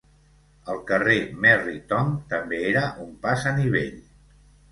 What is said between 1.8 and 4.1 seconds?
Tom també era un pas a nivell.